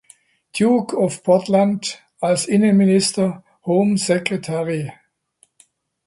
Duke 0.53 0.95
of 0.97 1.21
Portland 1.23 2.01
als 2.19 2.47
Innenminister 2.47 3.43
"(Home 3.67 3.99
Secretary)". 3.99 4.91